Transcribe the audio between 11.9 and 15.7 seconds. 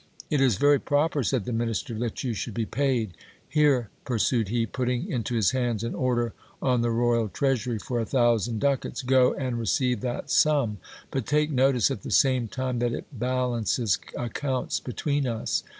at the same time that it balances accounts be tween us.